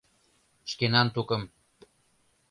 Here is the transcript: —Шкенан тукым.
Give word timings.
—Шкенан 0.71 1.07
тукым. 1.15 1.43